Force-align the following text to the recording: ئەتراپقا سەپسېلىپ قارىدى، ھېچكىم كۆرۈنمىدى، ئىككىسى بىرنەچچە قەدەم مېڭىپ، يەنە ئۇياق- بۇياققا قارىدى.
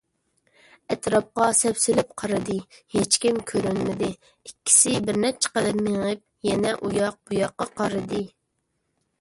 ئەتراپقا 0.93 1.49
سەپسېلىپ 1.57 2.15
قارىدى، 2.21 2.55
ھېچكىم 2.95 3.37
كۆرۈنمىدى، 3.51 4.09
ئىككىسى 4.49 4.97
بىرنەچچە 5.11 5.53
قەدەم 5.59 5.83
مېڭىپ، 5.89 6.25
يەنە 6.51 6.73
ئۇياق- 6.81 7.21
بۇياققا 7.31 7.73
قارىدى. 7.77 8.27